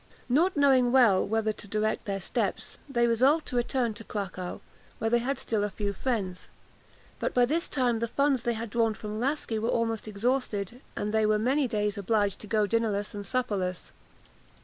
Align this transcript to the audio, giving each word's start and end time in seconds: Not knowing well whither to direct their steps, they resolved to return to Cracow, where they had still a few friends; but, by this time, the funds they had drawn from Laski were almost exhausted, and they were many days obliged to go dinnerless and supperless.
Not 0.29 0.57
knowing 0.57 0.91
well 0.91 1.27
whither 1.27 1.53
to 1.53 1.67
direct 1.67 2.05
their 2.05 2.19
steps, 2.19 2.79
they 2.89 3.05
resolved 3.05 3.45
to 3.49 3.55
return 3.55 3.93
to 3.93 4.03
Cracow, 4.03 4.59
where 4.97 5.11
they 5.11 5.19
had 5.19 5.37
still 5.37 5.63
a 5.63 5.69
few 5.69 5.93
friends; 5.93 6.49
but, 7.19 7.35
by 7.35 7.45
this 7.45 7.67
time, 7.67 7.99
the 7.99 8.07
funds 8.07 8.41
they 8.41 8.53
had 8.53 8.71
drawn 8.71 8.95
from 8.95 9.19
Laski 9.19 9.59
were 9.59 9.69
almost 9.69 10.07
exhausted, 10.07 10.81
and 10.97 11.13
they 11.13 11.27
were 11.27 11.37
many 11.37 11.67
days 11.67 11.99
obliged 11.99 12.39
to 12.39 12.47
go 12.47 12.65
dinnerless 12.65 13.13
and 13.13 13.27
supperless. 13.27 13.91